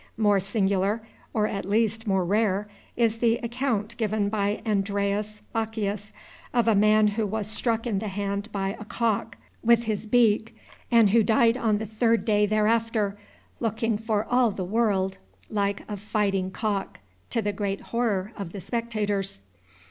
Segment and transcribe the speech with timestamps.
[0.17, 2.67] More singular, or at least more rare,
[2.97, 6.11] is the account given by Andreas Baccius,
[6.55, 10.57] of a man who was struck in the hand by a cock, with his beak,
[10.89, 13.15] and who died on the third day thereafter,
[13.59, 15.19] looking for all the world
[15.51, 16.99] like a fighting cock,
[17.29, 19.41] to the great horror of the spectators.